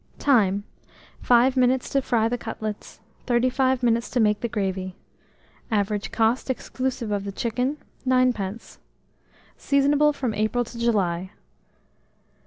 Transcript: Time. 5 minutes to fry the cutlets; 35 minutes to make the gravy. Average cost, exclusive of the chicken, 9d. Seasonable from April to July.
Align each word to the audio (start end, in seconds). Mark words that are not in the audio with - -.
Time. 0.17 0.63
5 1.21 1.55
minutes 1.55 1.87
to 1.91 2.01
fry 2.01 2.27
the 2.27 2.35
cutlets; 2.35 2.99
35 3.27 3.83
minutes 3.83 4.09
to 4.09 4.19
make 4.19 4.39
the 4.39 4.47
gravy. 4.47 4.95
Average 5.69 6.11
cost, 6.11 6.49
exclusive 6.49 7.11
of 7.11 7.23
the 7.23 7.31
chicken, 7.31 7.77
9d. 8.07 8.79
Seasonable 9.59 10.11
from 10.11 10.33
April 10.33 10.63
to 10.63 10.79
July. 10.79 11.29